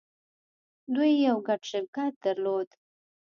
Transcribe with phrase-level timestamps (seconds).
[0.93, 2.69] دوی يو ګډ شرکت درلود.